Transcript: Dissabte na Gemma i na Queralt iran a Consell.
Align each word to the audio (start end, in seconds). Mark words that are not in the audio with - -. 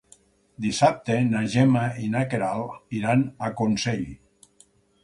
Dissabte 0.63 1.17
na 1.27 1.43
Gemma 1.57 1.83
i 2.07 2.09
na 2.17 2.25
Queralt 2.33 2.99
iran 3.03 3.25
a 3.47 3.53
Consell. 3.63 4.07